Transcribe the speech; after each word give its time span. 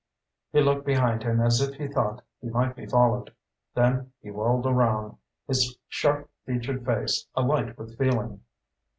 He 0.51 0.61
looked 0.61 0.83
behind 0.83 1.21
him 1.21 1.39
as 1.39 1.61
if 1.61 1.75
he 1.75 1.87
thought 1.87 2.23
he 2.41 2.49
might 2.49 2.75
be 2.75 2.87
followed. 2.87 3.35
Then 3.75 4.13
he 4.19 4.31
whirled 4.31 4.65
around, 4.65 5.17
his 5.47 5.77
sharp 5.89 6.27
featured 6.43 6.83
face 6.83 7.27
alight 7.35 7.77
with 7.77 7.99
feeling. 7.99 8.41